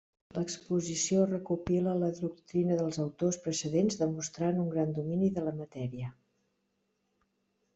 [0.35, 6.11] L'exposició recopila la doctrina dels autors precedents demostrant un gran domini de la matèria.